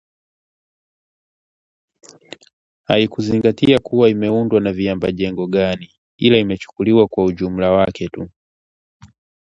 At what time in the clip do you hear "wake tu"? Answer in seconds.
7.71-8.29